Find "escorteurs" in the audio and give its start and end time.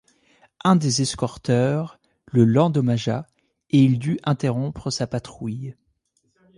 1.03-1.99